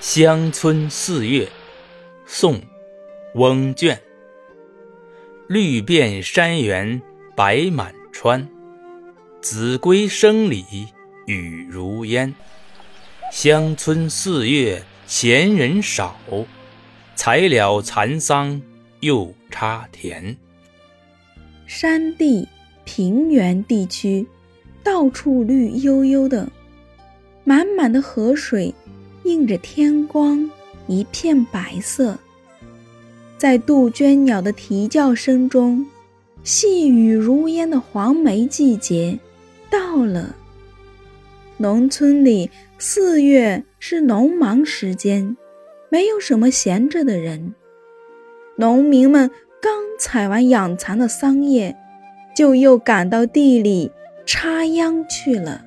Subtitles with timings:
[0.00, 1.48] 乡村四月，
[2.24, 2.54] 宋·
[3.34, 4.00] 翁卷。
[5.48, 7.02] 绿遍山原
[7.34, 8.48] 白满川，
[9.40, 10.64] 子规声里
[11.26, 12.32] 雨如烟。
[13.32, 16.16] 乡村四月闲人少，
[17.16, 18.62] 才了蚕桑
[19.00, 20.36] 又插田。
[21.66, 22.46] 山地
[22.84, 24.24] 平原地区，
[24.84, 26.48] 到处绿油油的，
[27.42, 28.72] 满满的河水。
[29.28, 30.50] 映着天光，
[30.86, 32.18] 一片白色。
[33.36, 35.86] 在杜鹃鸟的啼叫声中，
[36.42, 39.18] 细雨如烟的黄梅季节
[39.70, 40.34] 到了。
[41.58, 45.36] 农村里四月是农忙时间，
[45.90, 47.54] 没有什么闲着的人。
[48.56, 51.76] 农民们刚采完养蚕的桑叶，
[52.34, 53.92] 就又赶到地里
[54.24, 55.66] 插秧去了。